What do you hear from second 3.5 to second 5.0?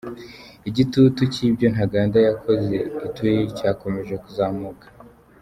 cyakomeje kuzamuka.